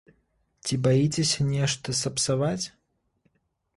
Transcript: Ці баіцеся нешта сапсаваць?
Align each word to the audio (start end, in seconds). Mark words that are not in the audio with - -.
Ці 0.65 0.73
баіцеся 0.87 1.47
нешта 1.51 1.97
сапсаваць? 2.03 2.65